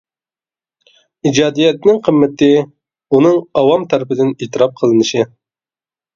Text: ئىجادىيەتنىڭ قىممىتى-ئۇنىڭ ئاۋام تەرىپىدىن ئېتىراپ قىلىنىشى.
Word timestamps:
ئىجادىيەتنىڭ 1.29 1.99
قىممىتى-ئۇنىڭ 2.07 3.39
ئاۋام 3.63 3.85
تەرىپىدىن 3.93 4.35
ئېتىراپ 4.41 4.77
قىلىنىشى. 4.83 5.25